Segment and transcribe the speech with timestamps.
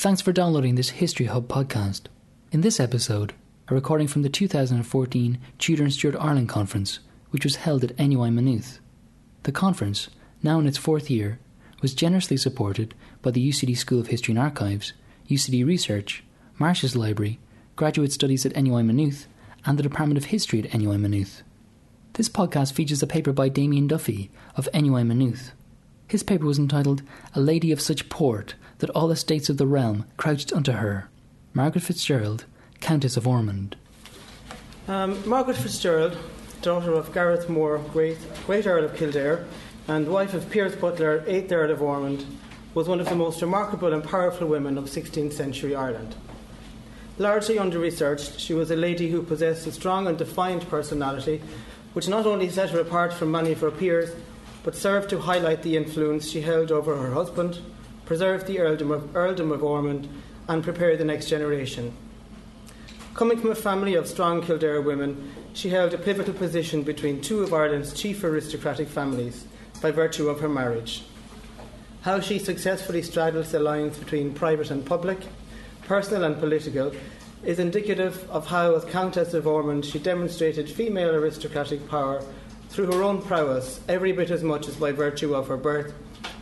[0.00, 2.04] Thanks for downloading this History Hub podcast.
[2.52, 3.34] In this episode,
[3.68, 7.00] a recording from the 2014 Tudor and Stuart Ireland Conference,
[7.32, 8.80] which was held at NUI Maynooth.
[9.42, 10.08] The conference,
[10.42, 11.38] now in its fourth year,
[11.82, 14.94] was generously supported by the UCD School of History and Archives,
[15.28, 16.24] UCD Research,
[16.58, 17.38] Marsh's Library,
[17.76, 19.26] Graduate Studies at NUI Maynooth,
[19.66, 21.42] and the Department of History at NUI Maynooth.
[22.14, 25.52] This podcast features a paper by Damien Duffy of NUI Maynooth.
[26.08, 27.02] His paper was entitled
[27.34, 31.08] A Lady of Such Port that All Estates of the Realm Crouched unto Her.
[31.54, 32.44] Margaret Fitzgerald,
[32.80, 33.76] Countess of Ormond.
[34.88, 36.16] Um, Margaret Fitzgerald,
[36.62, 39.44] daughter of Gareth Moore, great, great Earl of Kildare,
[39.88, 42.26] and wife of Piers Butler, 8th Earl of Ormond,
[42.74, 46.14] was one of the most remarkable and powerful women of 16th century Ireland.
[47.18, 51.42] Largely under researched, she was a lady who possessed a strong and defiant personality,
[51.92, 54.10] which not only set her apart from many of her peers,
[54.62, 57.58] but served to highlight the influence she held over her husband,
[58.10, 60.08] preserve the earldom of, earldom of Ormond,
[60.48, 61.96] and prepare the next generation.
[63.14, 67.44] Coming from a family of strong Kildare women, she held a pivotal position between two
[67.44, 69.44] of Ireland's chief aristocratic families
[69.80, 71.04] by virtue of her marriage.
[72.00, 75.20] How she successfully straddles the lines between private and public,
[75.82, 76.92] personal and political,
[77.44, 82.24] is indicative of how, as Countess of Ormond, she demonstrated female aristocratic power
[82.70, 85.92] through her own prowess, every bit as much as by virtue of her birth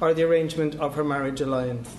[0.00, 1.96] or the arrangement of her marriage alliance.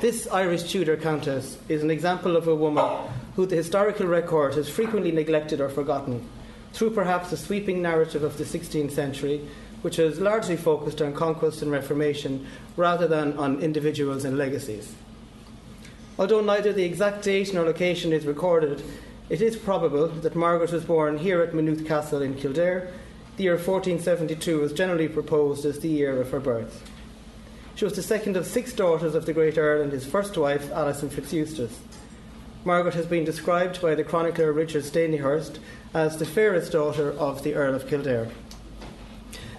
[0.00, 4.68] This Irish Tudor Countess is an example of a woman who the historical record has
[4.68, 6.28] frequently neglected or forgotten,
[6.72, 9.40] through perhaps the sweeping narrative of the 16th century,
[9.82, 14.92] which has largely focused on conquest and reformation rather than on individuals and legacies.
[16.18, 18.82] Although neither the exact date nor location is recorded,
[19.28, 22.92] it is probable that Margaret was born here at Maynooth Castle in Kildare.
[23.36, 26.90] The year 1472 was generally proposed as the year of her birth.
[27.74, 30.72] She was the second of six daughters of the great Earl and his first wife,
[30.72, 31.76] Alison Fitzeustace.
[32.64, 35.58] Margaret has been described by the chronicler Richard Stanihurst
[35.92, 38.28] as the fairest daughter of the Earl of Kildare.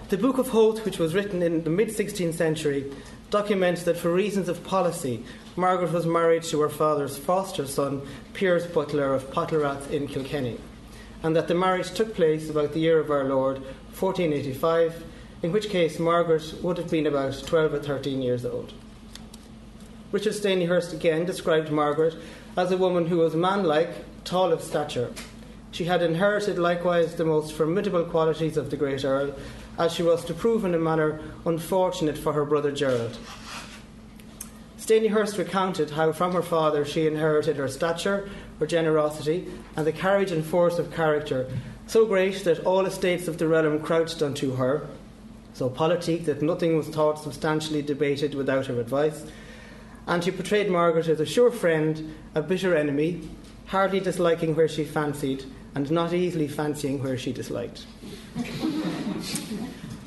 [0.08, 2.92] The Book of Howth, which was written in the mid 16th century,
[3.30, 5.24] documents that for reasons of policy,
[5.54, 8.02] Margaret was married to her father's foster son,
[8.34, 10.58] Piers Butler of Pottlerath in Kilkenny,
[11.22, 13.58] and that the marriage took place about the year of our Lord,
[13.98, 15.04] 1485,
[15.42, 18.72] in which case Margaret would have been about 12 or 13 years old.
[20.10, 22.14] Richard Stanihurst again described Margaret
[22.56, 23.90] as a woman who was manlike,
[24.24, 25.12] tall of stature.
[25.70, 29.34] She had inherited likewise the most formidable qualities of the great Earl,
[29.78, 33.18] as she was to prove in a manner unfortunate for her brother Gerald.
[34.88, 40.32] Stanihurst recounted how from her father she inherited her stature, her generosity, and the courage
[40.32, 41.46] and force of character,
[41.86, 44.86] so great that all estates of the realm crouched unto her,
[45.52, 49.26] so politic that nothing was thought substantially debated without her advice.
[50.06, 53.28] And she portrayed Margaret as a sure friend, a bitter enemy,
[53.66, 55.44] hardly disliking where she fancied,
[55.74, 57.84] and not easily fancying where she disliked.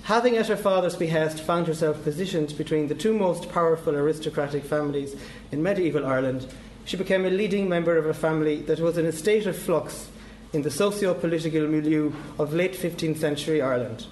[0.04, 5.16] Having at her father's behest found herself positioned between the two most powerful aristocratic families
[5.52, 6.52] in medieval Ireland,
[6.86, 10.10] she became a leading member of a family that was in a state of flux
[10.54, 14.08] in the socio political milieu of late 15th century Ireland.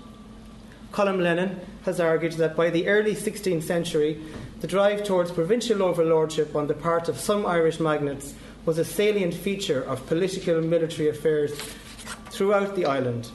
[0.91, 4.21] Colm Lennon has argued that by the early 16th century,
[4.61, 8.33] the drive towards provincial overlordship on the part of some Irish magnates
[8.65, 11.59] was a salient feature of political and military affairs
[12.29, 13.29] throughout the island.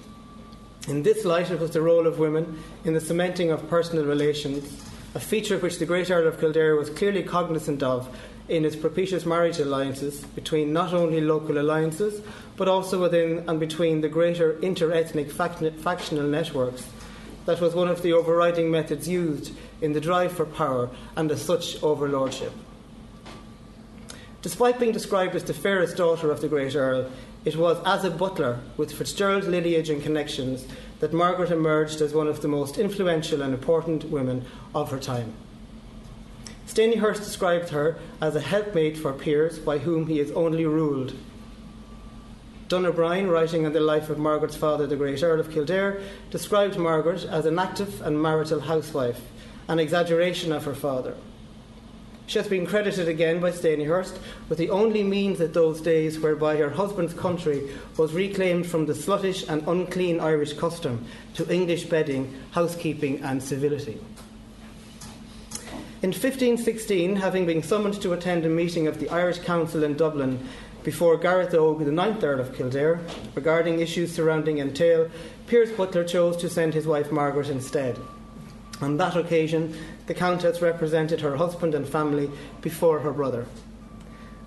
[0.86, 4.84] In this light, it was the role of women in the cementing of personal relations,
[5.14, 8.14] a feature which the great Earl of Kildare was clearly cognizant of
[8.48, 12.20] in his propitious marriage alliances between not only local alliances,
[12.56, 16.86] but also within and between the greater inter ethnic factional networks
[17.46, 21.42] that was one of the overriding methods used in the drive for power and as
[21.42, 22.52] such overlordship.
[24.42, 27.10] Despite being described as the fairest daughter of the great Earl,
[27.44, 30.66] it was as a butler with Fitzgerald lineage and connections
[31.00, 34.44] that Margaret emerged as one of the most influential and important women
[34.74, 35.34] of her time.
[36.66, 41.14] Stanihurst described her as a helpmate for Piers by whom he is only ruled
[42.66, 46.78] Donogh O'Brien, writing on the life of Margaret's father, the great Earl of Kildare, described
[46.78, 49.20] Margaret as an active and marital housewife,
[49.68, 51.14] an exaggeration of her father.
[52.26, 54.18] She has been credited again by Stanyhurst
[54.48, 58.94] with the only means at those days whereby her husband's country was reclaimed from the
[58.94, 61.04] sluttish and unclean Irish custom
[61.34, 64.00] to English bedding, housekeeping, and civility.
[66.02, 70.38] In 1516, having been summoned to attend a meeting of the Irish Council in Dublin
[70.82, 73.00] before Gareth Og, the ninth Earl of Kildare,
[73.34, 75.10] regarding issues surrounding entail,
[75.46, 77.98] Piers Butler chose to send his wife Margaret instead.
[78.84, 79.74] On that occasion,
[80.08, 83.46] the Countess represented her husband and family before her brother.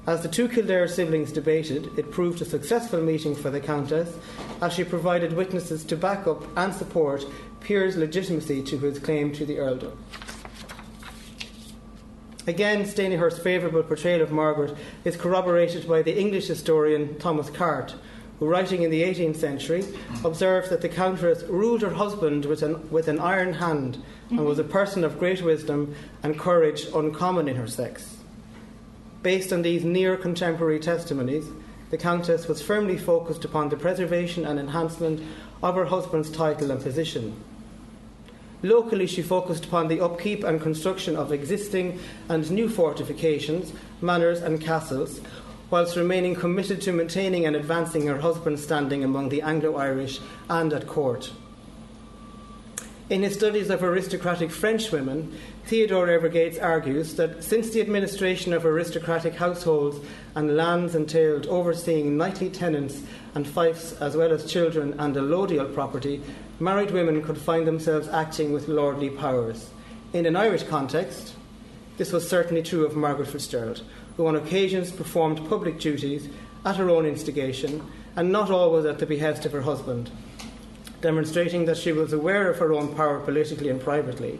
[0.06, 4.16] As the two Kildare siblings debated, it proved a successful meeting for the Countess,
[4.62, 7.25] as she provided witnesses to back up and support
[7.62, 9.98] Piers' legitimacy to his claim to the earldom.
[12.45, 17.95] Again, Stanihurst's favourable portrayal of Margaret is corroborated by the English historian Thomas Carte,
[18.38, 19.84] who, writing in the 18th century,
[20.24, 23.98] observes that the Countess ruled her husband with an, with an iron hand
[24.29, 28.18] and was a person of great wisdom and courage uncommon in her sex.
[29.24, 31.47] Based on these near contemporary testimonies,
[31.89, 35.21] the Countess was firmly focused upon the preservation and enhancement
[35.63, 37.41] of her husband's title and position.
[38.63, 43.71] Locally, she focused upon the upkeep and construction of existing and new fortifications,
[44.01, 45.21] manors, and castles,
[45.69, 50.19] whilst remaining committed to maintaining and advancing her husband's standing among the Anglo Irish
[50.50, 51.31] and at court.
[53.09, 55.33] In his studies of aristocratic French women,
[55.65, 60.06] Theodore Evergates argues that since the administration of aristocratic households
[60.36, 63.01] and lands entailed overseeing knightly tenants
[63.33, 66.21] and fiefs as well as children and allodial property,
[66.59, 69.69] married women could find themselves acting with lordly powers.
[70.12, 71.33] In an Irish context,
[71.95, 73.83] this was certainly true of Margaret Fitzgerald,
[74.18, 76.27] who on occasions performed public duties
[76.65, 80.12] at her own instigation and not always at the behest of her husband
[81.02, 84.40] demonstrating that she was aware of her own power politically and privately,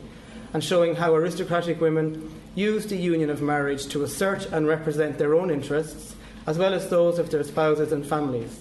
[0.54, 5.36] and showing how aristocratic women used the union of marriage to assert and represent their
[5.36, 6.16] own interests,
[6.46, 8.60] as well as those of their spouses and families.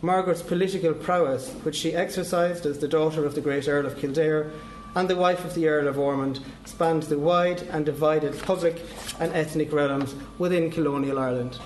[0.00, 4.50] Margaret's political prowess, which she exercised as the daughter of the great Earl of Kildare
[4.94, 8.82] and the wife of the Earl of Ormond, spanned the wide and divided public
[9.20, 11.58] and ethnic realms within colonial Ireland.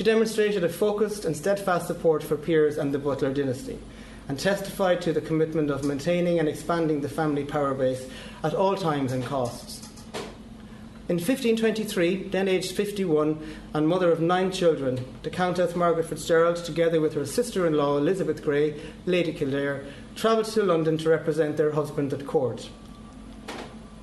[0.00, 3.78] She demonstrated a focused and steadfast support for Piers and the Butler dynasty,
[4.28, 8.08] and testified to the commitment of maintaining and expanding the family power base
[8.42, 9.90] at all times and costs.
[11.10, 16.98] In 1523, then aged 51 and mother of nine children, the Countess Margaret Fitzgerald, together
[16.98, 19.84] with her sister in law Elizabeth Grey, Lady Kildare,
[20.16, 22.70] travelled to London to represent their husband at court.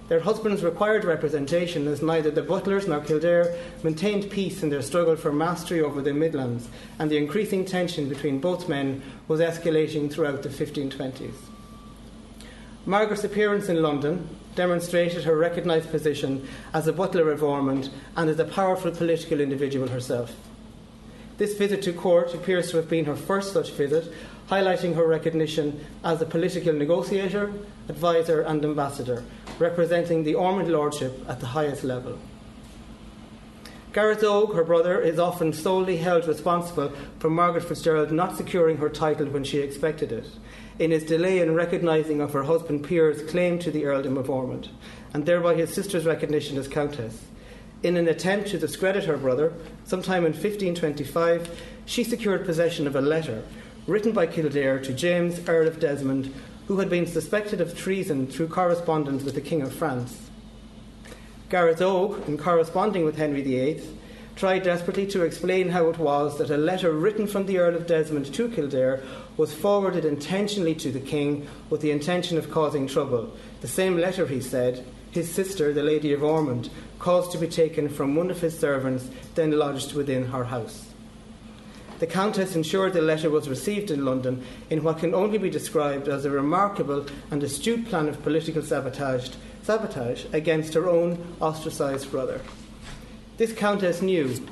[0.07, 5.17] Their husbands required representation as neither the Butlers nor Kildare maintained peace in their struggle
[5.17, 10.43] for mastery over the Midlands, and the increasing tension between both men was escalating throughout
[10.43, 11.33] the 1520s.
[12.85, 18.39] Margaret's appearance in London demonstrated her recognised position as a butler of Ormond and as
[18.39, 20.33] a powerful political individual herself.
[21.37, 24.11] This visit to court appears to have been her first such visit,
[24.49, 27.51] highlighting her recognition as a political negotiator,
[27.89, 29.23] advisor, and ambassador,
[29.59, 32.17] representing the Ormond Lordship at the highest level.
[33.93, 38.89] Gareth Oge, her brother, is often solely held responsible for Margaret Fitzgerald not securing her
[38.89, 40.27] title when she expected it,
[40.77, 44.69] in his delay in recognising of her husband Piers' claim to the earldom of Ormond,
[45.13, 47.25] and thereby his sister's recognition as Countess.
[47.81, 49.53] In an attempt to discredit her brother,
[49.85, 53.43] sometime in 1525, she secured possession of a letter
[53.87, 56.33] written by Kildare to James, Earl of Desmond,
[56.67, 60.29] who had been suspected of treason through correspondence with the King of France.
[61.49, 63.81] Gareth Oge, in corresponding with Henry VIII,
[64.35, 67.87] tried desperately to explain how it was that a letter written from the Earl of
[67.87, 69.01] Desmond to Kildare
[69.37, 73.33] was forwarded intentionally to the King with the intention of causing trouble.
[73.61, 76.69] The same letter, he said, his sister, the Lady of Ormond,
[76.99, 80.86] caused to be taken from one of his servants, then lodged within her house.
[81.99, 86.07] The Countess ensured the letter was received in London in what can only be described
[86.07, 89.29] as a remarkable and astute plan of political sabotage,
[89.63, 92.41] sabotage against her own ostracised brother.
[93.37, 94.45] This Countess knew,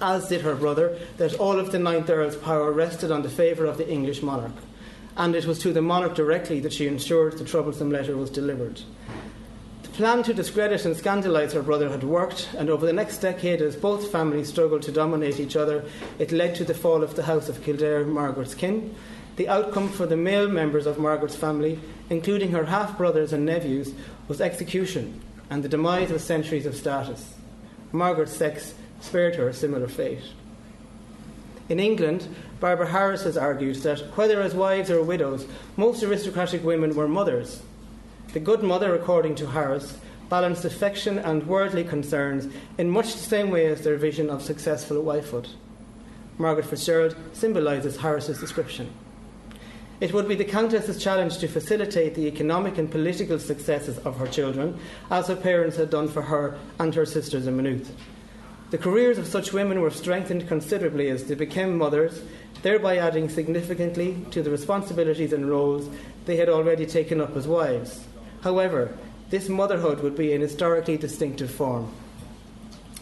[0.00, 3.66] as did her brother, that all of the Ninth Earl's power rested on the favour
[3.66, 4.56] of the English monarch,
[5.16, 8.80] and it was to the monarch directly that she ensured the troublesome letter was delivered
[9.92, 13.76] plan to discredit and scandalise her brother had worked, and over the next decade, as
[13.76, 15.84] both families struggled to dominate each other,
[16.18, 18.94] it led to the fall of the House of Kildare, Margaret's kin.
[19.36, 21.78] The outcome for the male members of Margaret's family,
[22.10, 23.94] including her half brothers and nephews,
[24.28, 25.20] was execution
[25.50, 27.34] and the demise of centuries of status.
[27.92, 30.22] Margaret's sex spared her a similar fate.
[31.68, 32.26] In England,
[32.60, 35.46] Barbara Harris has argued that whether as wives or widows,
[35.76, 37.62] most aristocratic women were mothers,
[38.32, 39.98] the good mother, according to Harris,
[40.28, 45.02] balanced affection and worldly concerns in much the same way as their vision of successful
[45.02, 45.48] wifehood.
[46.38, 48.90] Margaret Fitzgerald symbolises Harris's description.
[50.00, 54.26] It would be the Countess's challenge to facilitate the economic and political successes of her
[54.26, 54.78] children,
[55.10, 57.94] as her parents had done for her and her sisters in Maynooth.
[58.70, 62.22] The careers of such women were strengthened considerably as they became mothers,
[62.62, 65.90] thereby adding significantly to the responsibilities and roles
[66.24, 68.06] they had already taken up as wives.
[68.42, 68.96] However,
[69.30, 71.92] this motherhood would be in historically distinctive form.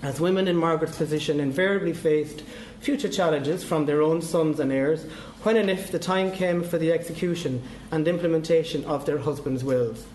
[0.03, 2.43] As women in Margaret's position invariably faced
[2.81, 5.05] future challenges from their own sons and heirs
[5.43, 10.07] when and if the time came for the execution and implementation of their husbands' wills.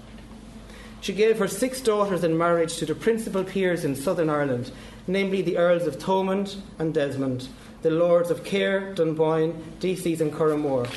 [1.02, 4.72] She gave her six daughters in marriage to the principal peers in southern Ireland,
[5.06, 7.48] namely the Earls of Thomond and Desmond,
[7.84, 10.90] the Lords of Cahir, Dunboyne, Decies, and Curraghmore.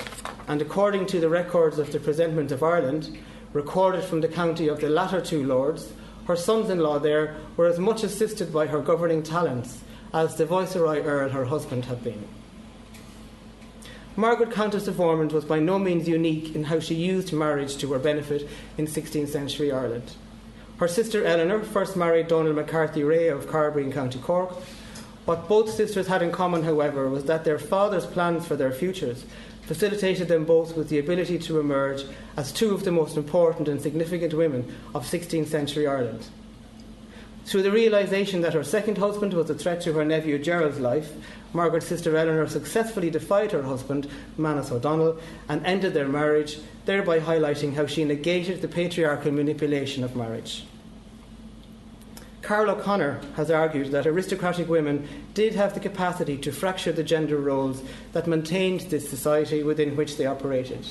[0.47, 3.19] And according to the records of the Presentment of Ireland,
[3.53, 5.93] recorded from the county of the latter two lords,
[6.27, 10.47] her sons in law there were as much assisted by her governing talents as the
[10.47, 12.27] Viceroy Earl, her husband, had been.
[14.17, 17.93] Margaret, Countess of Ormond, was by no means unique in how she used marriage to
[17.93, 20.13] her benefit in 16th century Ireland.
[20.79, 24.51] Her sister Eleanor first married Donald McCarthy Reagh of Carbery in County Cork.
[25.25, 29.25] What both sisters had in common, however, was that their father's plans for their futures
[29.69, 32.05] facilitated them both with the ability to emerge
[32.39, 36.27] as two of the most important and significant women of 16th century Ireland.
[37.45, 41.13] Through the realization that her second husband was a threat to her nephew Gerald's life,
[41.53, 44.09] Margaret's sister Eleanor successfully defied her husband,
[44.39, 45.19] Manus O'Donnell,
[45.51, 50.65] and ended their marriage, thereby highlighting how she negated the patriarchal manipulation of marriage.
[52.49, 57.37] Carl O'Connor has argued that aristocratic women did have the capacity to fracture the gender
[57.37, 60.87] roles that maintained this society within which they operated.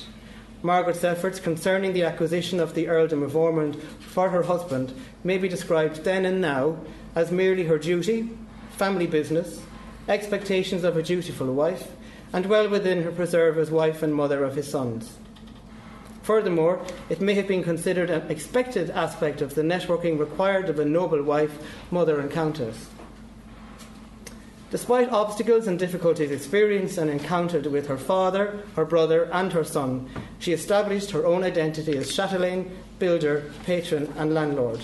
[0.62, 5.48] Margaret's efforts concerning the acquisition of the earldom of Ormond for her husband may be
[5.48, 6.78] described then and now
[7.16, 8.30] as merely her duty,
[8.76, 9.60] family business,
[10.06, 11.90] expectations of a dutiful wife,
[12.32, 15.18] and well within her preserve as wife and mother of his sons.
[16.28, 20.84] Furthermore, it may have been considered an expected aspect of the networking required of a
[20.84, 21.58] noble wife,
[21.90, 22.90] mother, and countess.
[24.70, 30.06] Despite obstacles and difficulties experienced and encountered with her father, her brother, and her son,
[30.38, 34.80] she established her own identity as chatelaine, builder, patron, and landlord.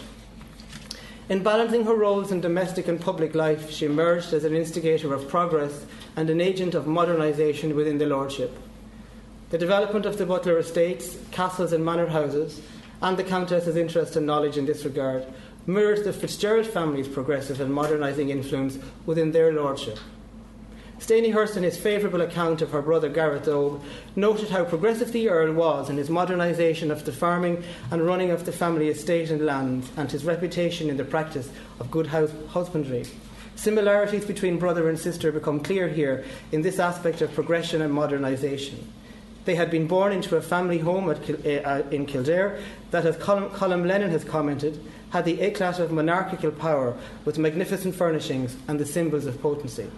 [1.29, 5.29] In balancing her roles in domestic and public life, she emerged as an instigator of
[5.29, 5.85] progress
[6.17, 8.64] and an agent of modernisation within the lordship.
[9.55, 12.61] The development of the Butler estates, castles, and manor houses,
[13.01, 15.25] and the Countess's interest and knowledge in this regard
[15.65, 20.01] mirrors the Fitzgerald family's progressive and modernising influence within their lordship.
[20.99, 23.81] Stanyhurst, in his favourable account of her brother Gareth Og,
[24.17, 28.47] noted how progressive the Earl was in his modernisation of the farming and running of
[28.47, 33.05] the family estate and lands, and his reputation in the practice of good house- husbandry.
[33.55, 38.81] Similarities between brother and sister become clear here in this aspect of progression and modernisation.
[39.45, 42.61] They had been born into a family home Kil- uh, in Kildare
[42.91, 48.57] that, as Colm Lennon has commented, had the eclat of monarchical power with magnificent furnishings
[48.67, 49.91] and the symbols of potency.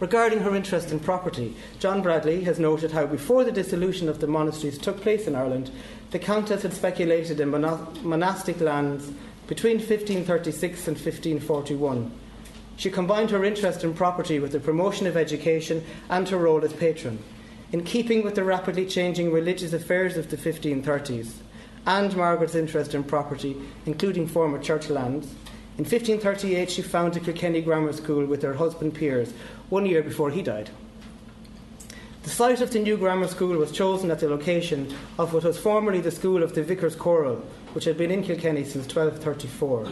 [0.00, 4.28] Regarding her interest in property, John Bradley has noted how before the dissolution of the
[4.28, 5.72] monasteries took place in Ireland,
[6.12, 9.10] the Countess had speculated in monastic lands
[9.48, 12.12] between 1536 and 1541.
[12.76, 16.72] She combined her interest in property with the promotion of education and her role as
[16.72, 17.18] patron
[17.72, 21.32] in keeping with the rapidly changing religious affairs of the 1530s
[21.86, 23.56] and Margaret's interest in property,
[23.86, 25.26] including former church lands.
[25.78, 29.32] In 1538, she founded Kilkenny Grammar School with her husband Piers,
[29.68, 30.70] one year before he died.
[32.24, 35.58] The site of the new grammar school was chosen at the location of what was
[35.58, 37.36] formerly the school of the Vicar's Choral,
[37.72, 39.88] which had been in Kilkenny since 1234.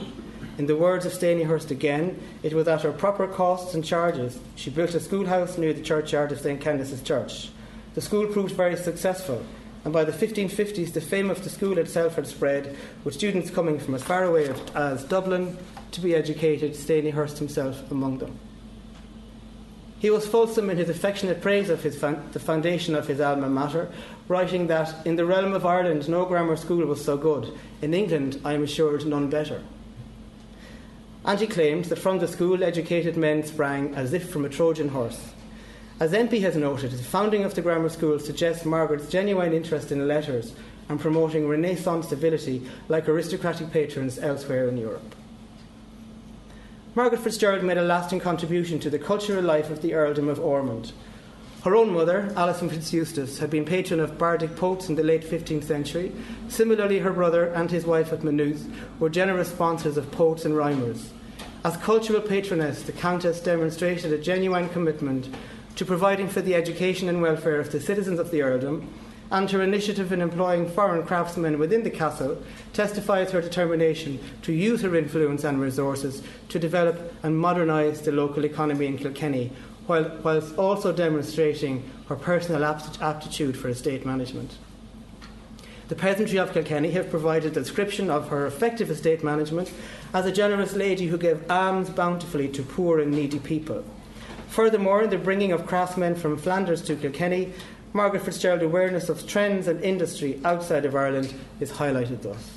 [0.58, 4.38] In the words of Stanyhurst again, it was at her proper costs and charges.
[4.54, 6.60] She built a schoolhouse near the churchyard of St.
[6.60, 7.48] Canice's Church.
[7.96, 9.42] The school proved very successful,
[9.82, 13.78] and by the 1550s, the fame of the school itself had spread, with students coming
[13.78, 15.56] from as far away as Dublin
[15.92, 18.38] to be educated, Stanyhurst himself among them.
[19.98, 23.90] He was fulsome in his affectionate praise of his the foundation of his alma mater,
[24.28, 27.50] writing that in the realm of Ireland no grammar school was so good.
[27.80, 29.62] In England, I am assured, none better.
[31.24, 34.90] And he claimed that from the school educated men sprang as if from a Trojan
[34.90, 35.32] horse.
[35.98, 40.06] As MP has noted, the founding of the grammar school suggests Margaret's genuine interest in
[40.06, 40.52] letters
[40.90, 45.14] and promoting Renaissance civility like aristocratic patrons elsewhere in Europe.
[46.94, 50.92] Margaret Fitzgerald made a lasting contribution to the cultural life of the earldom of Ormond.
[51.64, 55.64] Her own mother, Alison Fitzeustace, had been patron of bardic poets in the late 15th
[55.64, 56.12] century.
[56.48, 61.10] Similarly, her brother and his wife at Maynooth were generous sponsors of poets and rhymers.
[61.64, 65.28] As cultural patroness, the Countess demonstrated a genuine commitment
[65.76, 68.88] to providing for the education and welfare of the citizens of the earldom,
[69.30, 72.40] and her initiative in employing foreign craftsmen within the castle
[72.72, 78.44] testifies her determination to use her influence and resources to develop and modernise the local
[78.44, 79.52] economy in Kilkenny,
[79.86, 84.58] while, whilst also demonstrating her personal aptitude for estate management.
[85.88, 89.72] The peasantry of Kilkenny have provided a description of her effective estate management
[90.12, 93.84] as a generous lady who gave alms bountifully to poor and needy people.
[94.48, 97.52] Furthermore, in the bringing of craftsmen from Flanders to Kilkenny,
[97.92, 102.52] Margaret Fitzgerald's awareness of trends and industry outside of Ireland is highlighted thus.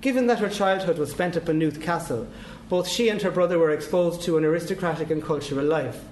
[0.00, 2.26] Given that her childhood was spent at Maynooth Castle,
[2.68, 6.04] both she and her brother were exposed to an aristocratic and cultural life.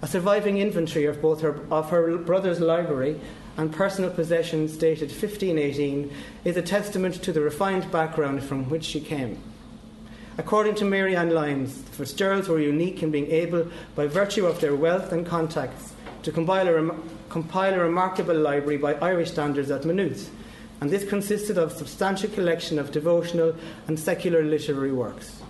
[0.00, 3.20] A surviving inventory of both her, of her brother's library
[3.56, 6.10] and personal possessions dated 1518
[6.44, 9.40] is a testament to the refined background from which she came.
[10.38, 14.60] According to Mary Ann Lyons, the Fitzgeralds were unique in being able, by virtue of
[14.60, 19.70] their wealth and contacts, to compile a, rem- compile a remarkable library by Irish standards
[19.70, 20.30] at Maynooth,
[20.80, 23.54] and this consisted of a substantial collection of devotional
[23.86, 25.42] and secular literary works.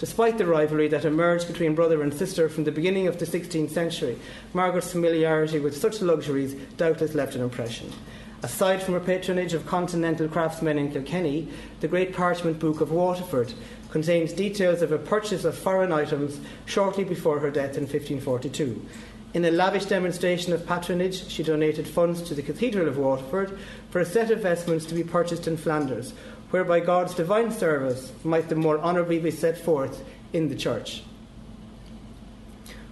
[0.00, 3.70] Despite the rivalry that emerged between brother and sister from the beginning of the 16th
[3.70, 4.18] century,
[4.54, 7.92] Margaret's familiarity with such luxuries doubtless left an impression.
[8.40, 11.48] Aside from her patronage of continental craftsmen in Kilkenny,
[11.80, 13.52] the Great Parchment Book of Waterford
[13.90, 18.86] contains details of her purchase of foreign items shortly before her death in 1542.
[19.34, 23.58] In a lavish demonstration of patronage, she donated funds to the Cathedral of Waterford
[23.90, 26.12] for a set of vestments to be purchased in Flanders,
[26.50, 31.02] whereby God's divine service might the more honourably be set forth in the church.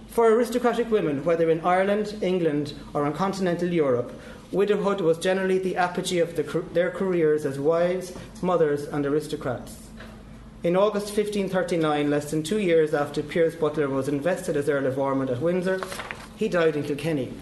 [0.09, 4.11] For aristocratic women, whether in Ireland, England, or on continental Europe,
[4.51, 9.87] widowhood was generally the apogee of the, their careers as wives, mothers, and aristocrats.
[10.63, 14.97] In August 1539, less than two years after Piers Butler was invested as Earl of
[14.97, 15.79] Ormond at Windsor,
[16.35, 17.33] he died in Kilkenny.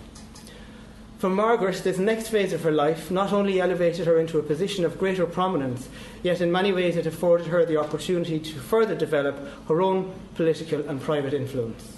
[1.17, 4.83] For Margaret, this next phase of her life not only elevated her into a position
[4.83, 5.87] of greater prominence,
[6.23, 10.87] yet in many ways it afforded her the opportunity to further develop her own political
[10.87, 11.94] and private influence.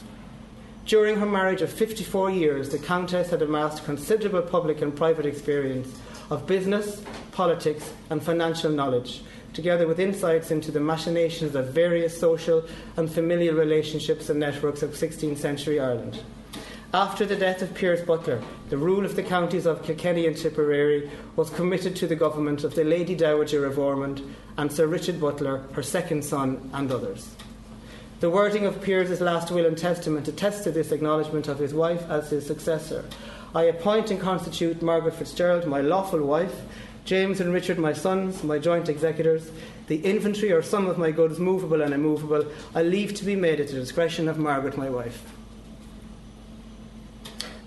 [0.87, 5.99] During her marriage of 54 years, the Countess had amassed considerable public and private experience
[6.29, 7.03] of business,
[7.33, 12.63] politics, and financial knowledge, together with insights into the machinations of various social
[12.95, 16.23] and familial relationships and networks of 16th century Ireland.
[16.93, 21.11] After the death of Piers Butler, the rule of the counties of Kilkenny and Tipperary
[21.35, 24.21] was committed to the government of the Lady Dowager of Ormond
[24.57, 27.35] and Sir Richard Butler, her second son, and others.
[28.19, 32.09] The wording of Piers's last will and testament attests to this acknowledgement of his wife
[32.09, 33.05] as his successor.
[33.53, 36.61] I appoint and constitute Margaret Fitzgerald my lawful wife,
[37.05, 39.51] James and Richard my sons, my joint executors.
[39.85, 43.59] The inventory or sum of my goods, movable and immovable, I leave to be made
[43.59, 45.31] at the discretion of Margaret my wife.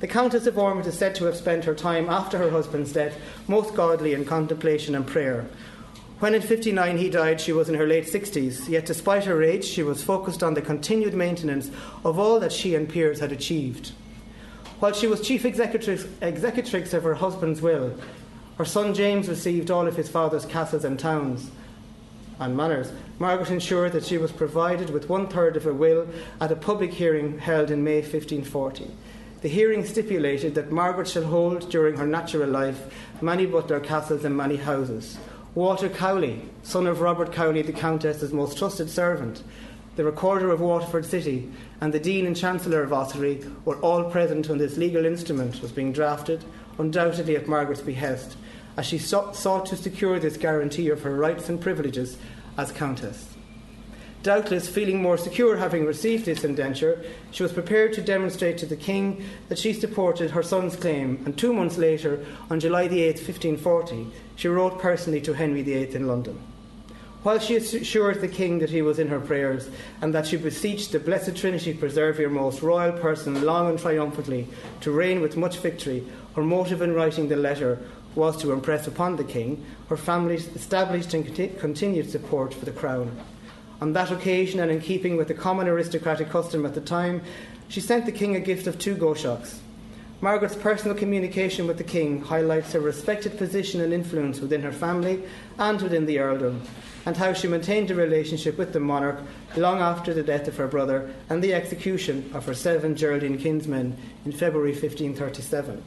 [0.01, 3.17] The Countess of Ormond is said to have spent her time after her husband's death
[3.47, 5.47] most godly in contemplation and prayer.
[6.21, 9.65] When in 59 he died, she was in her late 60s, yet despite her age,
[9.65, 11.71] she was focused on the continued maintenance
[12.05, 13.93] of all that she and Piers had achieved.
[14.81, 17.95] While she was chief executrix, executrix of her husband's will,
[18.59, 21.51] her son James received all of his father's castles and towns
[22.39, 22.93] and manors.
[23.19, 26.07] Margaret ensured that she was provided with one third of a will
[26.39, 28.91] at a public hearing held in May 1540.
[29.41, 34.37] The hearing stipulated that Margaret shall hold during her natural life many Butler castles and
[34.37, 35.19] many houses.
[35.57, 39.43] Walter Cowley, son of Robert Cowley, the Countess's most trusted servant,
[39.97, 44.49] the Recorder of Waterford City, and the Dean and Chancellor of Ossory were all present
[44.49, 46.45] when this legal instrument was being drafted,
[46.79, 48.37] undoubtedly at Margaret's behest,
[48.77, 52.17] as she sought to secure this guarantee of her rights and privileges
[52.57, 53.35] as Countess.
[54.23, 58.77] Doubtless, feeling more secure having received this indenture, she was prepared to demonstrate to the
[58.77, 64.09] King that she supported her son's claim, and two months later, on July 8, 1540,
[64.37, 66.39] she wrote personally to Henry VIII in London.
[67.23, 69.71] While she assured the King that he was in her prayers,
[70.03, 74.49] and that she beseeched the Blessed Trinity preserve your most royal person long and triumphantly
[74.83, 76.05] to reign with much victory,
[76.37, 77.79] her motive in writing the letter
[78.15, 81.25] was to impress upon the King her family's established and
[81.59, 83.19] continued support for the Crown.
[83.81, 87.23] On that occasion, and in keeping with the common aristocratic custom at the time,
[87.69, 89.61] she sent the king a gift of two goshawks.
[90.21, 95.23] Margaret's personal communication with the king highlights her respected position and influence within her family
[95.59, 96.61] and within the earldom,
[97.07, 99.19] and how she maintained a relationship with the monarch
[99.57, 103.97] long after the death of her brother and the execution of her seven Geraldine kinsmen
[104.27, 105.83] in February 1537.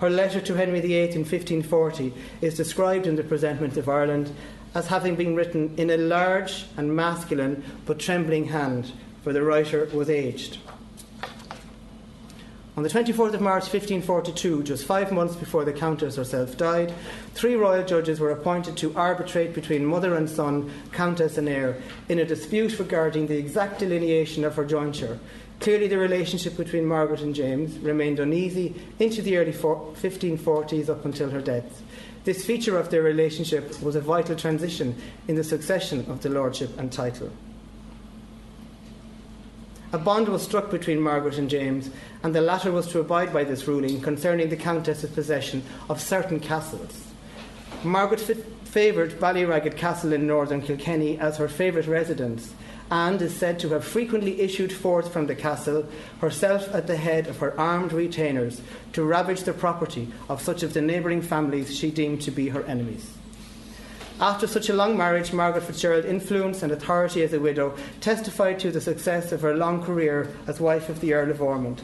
[0.00, 4.34] Her letter to Henry VIII in 1540 is described in the Presentment of Ireland
[4.74, 9.88] as having been written in a large and masculine but trembling hand, for the writer
[9.92, 10.58] was aged.
[12.76, 16.94] On the 24th of March 1542, just five months before the Countess herself died,
[17.34, 21.76] three royal judges were appointed to arbitrate between mother and son, Countess and heir,
[22.08, 25.18] in a dispute regarding the exact delineation of her jointure.
[25.58, 31.28] Clearly, the relationship between Margaret and James remained uneasy into the early 1540s up until
[31.28, 31.82] her death.
[32.24, 34.94] This feature of their relationship was a vital transition
[35.26, 37.30] in the succession of the lordship and title.
[39.92, 41.90] A bond was struck between Margaret and James,
[42.22, 46.38] and the latter was to abide by this ruling concerning the Countess's possession of certain
[46.38, 47.06] castles.
[47.82, 48.20] Margaret
[48.64, 52.54] favoured Ballyragget Castle in northern Kilkenny as her favourite residence,
[52.90, 55.86] and is said to have frequently issued forth from the castle,
[56.20, 58.60] herself at the head of her armed retainers,
[58.92, 62.64] to ravage the property of such of the neighbouring families she deemed to be her
[62.64, 63.12] enemies.
[64.20, 68.70] After such a long marriage, Margaret Fitzgerald's influence and authority as a widow testified to
[68.70, 71.80] the success of her long career as wife of the Earl of Ormond.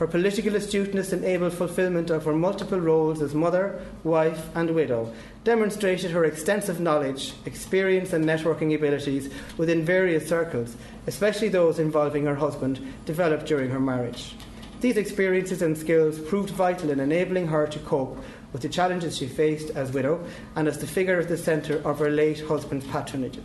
[0.00, 5.12] Her political astuteness and able fulfilment of her multiple roles as mother, wife, and widow
[5.44, 10.74] demonstrated her extensive knowledge, experience, and networking abilities within various circles,
[11.06, 14.36] especially those involving her husband, developed during her marriage.
[14.80, 19.26] These experiences and skills proved vital in enabling her to cope with the challenges she
[19.26, 20.24] faced as widow
[20.56, 23.38] and as the figure at the centre of her late husband's patronage.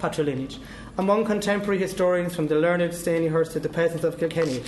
[0.00, 0.58] patrilineage.
[0.98, 4.62] Among contemporary historians from the learned Stanihurst to the peasants of Kilkenny,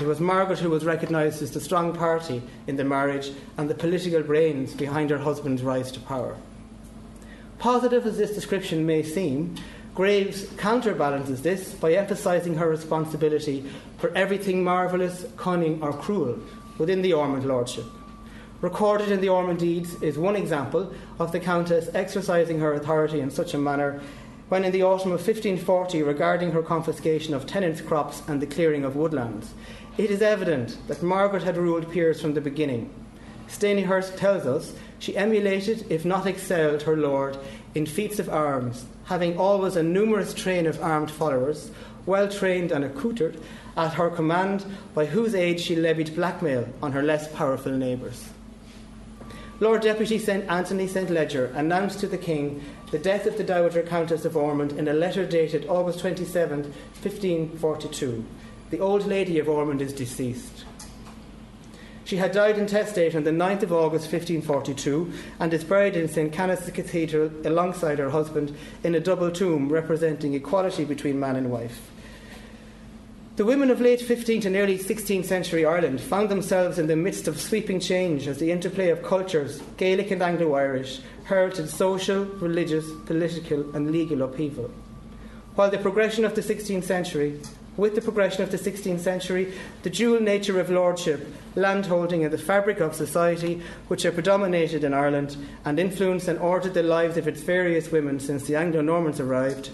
[0.00, 3.74] it was Margaret who was recognised as the strong party in the marriage and the
[3.74, 6.36] political brains behind her husband's rise to power.
[7.58, 9.56] Positive as this description may seem,
[9.94, 13.62] Graves counterbalances this by emphasising her responsibility
[13.98, 16.38] for everything marvellous, cunning, or cruel
[16.78, 17.84] within the Ormond lordship.
[18.62, 23.30] Recorded in the Ormond deeds is one example of the Countess exercising her authority in
[23.30, 24.00] such a manner
[24.48, 28.84] when, in the autumn of 1540, regarding her confiscation of tenants' crops and the clearing
[28.84, 29.52] of woodlands,
[29.98, 32.92] it is evident that Margaret had ruled Piers from the beginning.
[33.48, 37.36] Stanihurst tells us she emulated, if not excelled, her lord
[37.74, 41.70] in feats of arms, having always a numerous train of armed followers,
[42.06, 43.38] well trained and accoutred,
[43.76, 48.28] at her command, by whose aid she levied blackmail on her less powerful neighbours.
[49.60, 53.82] Lord Deputy St Anthony St Leger announced to the King the death of the Dowager
[53.82, 58.24] Countess of Ormond in a letter dated August 27, 1542.
[58.72, 60.64] The old lady of Ormond is deceased.
[62.04, 66.32] She had died intestate on the 9th of August 1542 and is buried in St
[66.32, 71.90] Canice's Cathedral alongside her husband in a double tomb representing equality between man and wife.
[73.36, 77.28] The women of late 15th and early 16th century Ireland found themselves in the midst
[77.28, 82.86] of sweeping change as the interplay of cultures, Gaelic and Anglo Irish, heralded social, religious,
[83.04, 84.70] political, and legal upheaval.
[85.56, 87.38] While the progression of the 16th century,
[87.76, 92.38] with the progression of the 16th century, the dual nature of lordship, landholding, and the
[92.38, 97.26] fabric of society, which have predominated in Ireland and influenced and ordered the lives of
[97.26, 99.70] its various women since the Anglo Normans arrived,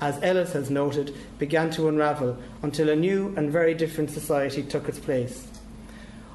[0.00, 4.88] as Ellis has noted, began to unravel until a new and very different society took
[4.88, 5.46] its place.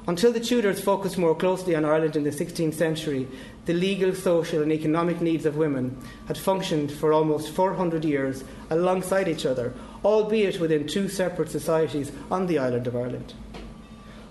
[0.06, 3.26] Until the Tudors focused more closely on Ireland in the 16th century,
[3.64, 9.28] the legal, social, and economic needs of women had functioned for almost 400 years alongside
[9.28, 9.72] each other,
[10.04, 13.32] albeit within two separate societies on the island of Ireland.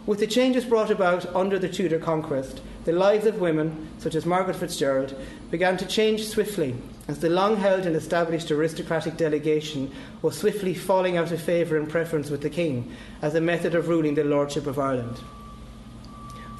[0.05, 4.27] With the changes brought about under the Tudor conquest, the lives of women, such as
[4.27, 5.15] Margaret Fitzgerald,
[5.49, 6.75] began to change swiftly
[7.07, 11.89] as the long held and established aristocratic delegation was swiftly falling out of favour and
[11.89, 15.19] preference with the King as a method of ruling the Lordship of Ireland.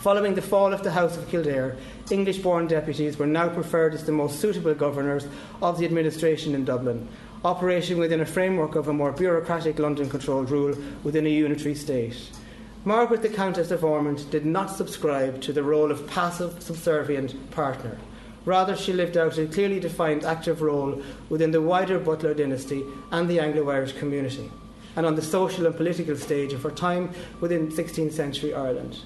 [0.04, 1.78] Following the fall of the House of Kildare,
[2.12, 5.26] English born deputies were now preferred as the most suitable governors
[5.62, 7.08] of the administration in Dublin,
[7.46, 12.18] operating within a framework of a more bureaucratic London controlled rule within a unitary state.
[12.84, 17.98] Margaret, the Countess of Ormond, did not subscribe to the role of passive, subservient partner.
[18.44, 23.30] Rather, she lived out a clearly defined active role within the wider Butler dynasty and
[23.30, 24.52] the Anglo Irish community,
[24.98, 28.98] and on the social and political stage of her time within 16th century Ireland.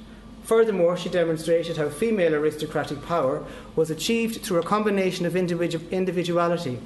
[0.48, 3.44] Furthermore, she demonstrated how female aristocratic power
[3.76, 6.80] was achieved through a combination of individu- individuality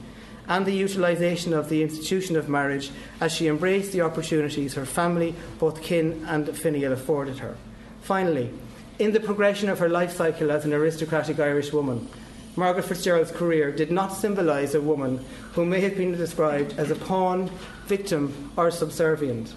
[0.47, 5.35] and the utilisation of the institution of marriage as she embraced the opportunities her family,
[5.59, 7.55] both kin and finial, afforded her.
[8.01, 8.49] Finally,
[8.97, 12.09] in the progression of her life cycle as an aristocratic Irish woman,
[12.55, 16.95] Margaret Fitzgerald's career did not symbolise a woman who may have been described as a
[16.95, 17.51] pawn,
[17.85, 19.53] victim, or subservient.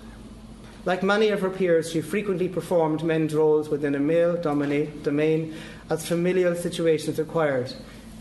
[0.87, 5.55] Like many of her peers, she frequently performed men's roles within a male domain
[5.88, 7.73] as familial situations required.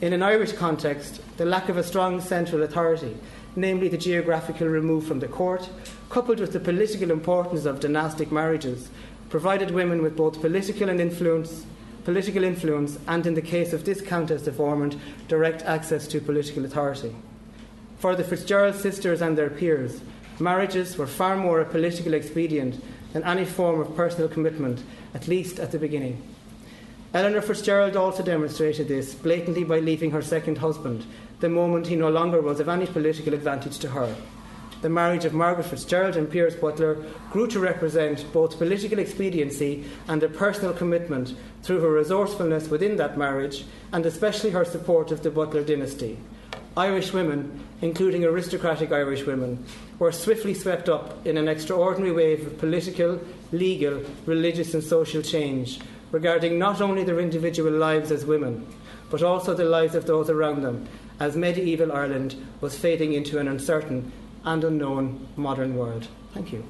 [0.02, 3.17] In an Irish context, the lack of a strong central authority,
[3.58, 5.69] namely the geographical remove from the court,
[6.10, 8.89] coupled with the political importance of dynastic marriages,
[9.30, 11.65] provided women with both political and influence,
[12.06, 16.63] political influence, and in the case of this Countess of Ormond, direct access to political
[16.63, 17.15] authority.
[17.97, 20.02] For the Fitzgerald sisters and their peers,
[20.39, 25.60] marriages were far more a political expedient than any form of personal commitment, at least
[25.60, 26.22] at the beginning.
[27.13, 31.06] Eleanor Fitzgerald also demonstrated this blatantly by leaving her second husband
[31.41, 34.15] the moment he no longer was of any political advantage to her.
[34.82, 40.24] The marriage of Margaret Fitzgerald and Piers Butler grew to represent both political expediency and
[40.24, 45.30] a personal commitment through her resourcefulness within that marriage and especially her support of the
[45.30, 46.17] Butler dynasty.
[46.75, 49.63] Irish women, including aristocratic Irish women,
[49.99, 55.79] were swiftly swept up in an extraordinary wave of political, legal, religious, and social change
[56.12, 58.65] regarding not only their individual lives as women,
[59.12, 60.88] but also the lives of those around them,
[61.19, 64.12] as medieval Ireland was fading into an uncertain
[64.43, 66.07] and unknown modern world.
[66.33, 66.65] Thank you.